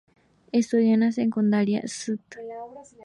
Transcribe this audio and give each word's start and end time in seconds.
Estudió 0.51 0.95
en 0.95 1.01
la 1.01 1.11
secundaria 1.11 1.81
St. 1.81 2.19